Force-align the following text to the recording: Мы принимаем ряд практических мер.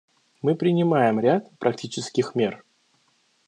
Мы 0.41 0.55
принимаем 0.55 1.19
ряд 1.19 1.55
практических 1.59 2.33
мер. 2.33 2.65